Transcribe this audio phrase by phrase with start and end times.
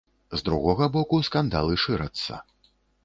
[0.31, 2.41] З другога боку, скандалы шырацца.